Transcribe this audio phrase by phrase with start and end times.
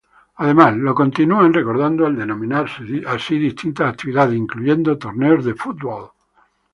[0.37, 2.65] Además, lo continúan recordando al denominar
[3.05, 6.09] así distintas actividades, incluyendo torneos de fútbol.